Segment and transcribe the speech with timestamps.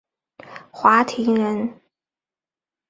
[0.71, 1.79] 华亭人。